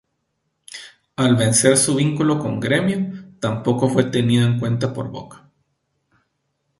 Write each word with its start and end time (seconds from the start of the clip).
Al 1.17 1.35
vencer 1.35 1.77
su 1.77 1.93
vínculo 1.93 2.39
con 2.39 2.59
Grêmio, 2.59 3.35
tampoco 3.39 3.87
fue 3.87 4.05
tenido 4.05 4.47
en 4.47 4.57
cuenta 4.57 4.93
por 4.95 5.11
Boca. 5.11 5.47